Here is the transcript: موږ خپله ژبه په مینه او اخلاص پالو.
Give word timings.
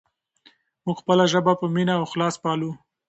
موږ 0.85 0.97
خپله 1.01 1.23
ژبه 1.31 1.53
په 1.59 1.65
مینه 1.73 1.93
او 1.97 2.03
اخلاص 2.07 2.35
پالو. 2.43 2.71